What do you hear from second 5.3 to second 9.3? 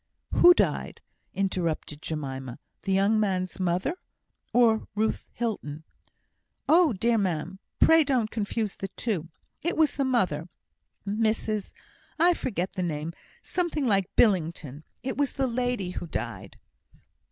Hilton?" "Oh dear, ma'am! pray don't confuse the two.